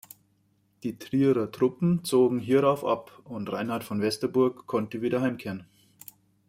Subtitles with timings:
[0.81, 5.67] Die Trierer Truppen zogen hierauf ab, und Reinhard von Westerburg konnte wieder heimkehren.